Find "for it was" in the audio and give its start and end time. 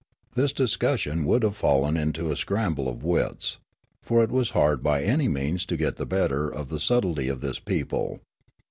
4.01-4.49